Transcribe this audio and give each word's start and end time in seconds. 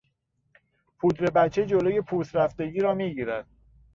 پودر 0.99 1.25
بچه 1.25 1.65
جلوی 1.65 2.01
پوست 2.01 2.35
رفتگی 2.35 2.79
را 2.79 2.93
میگیرد. 2.93 3.47